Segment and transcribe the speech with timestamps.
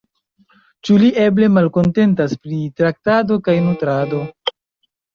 [0.87, 4.27] Ĉu li eble malkontentas pri traktado kaj nutrado?